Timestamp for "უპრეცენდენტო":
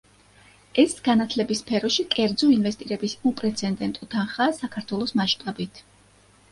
3.33-4.13